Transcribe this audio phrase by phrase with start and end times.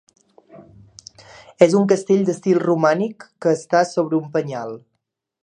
[1.65, 4.77] És un castell d'estil romànic que està sobre un penyal.